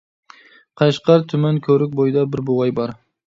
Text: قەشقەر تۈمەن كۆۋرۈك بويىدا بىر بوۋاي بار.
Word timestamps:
قەشقەر 0.81 1.21
تۈمەن 1.33 1.61
كۆۋرۈك 1.69 1.93
بويىدا 2.01 2.25
بىر 2.35 2.43
بوۋاي 2.51 2.77
بار. 2.81 2.97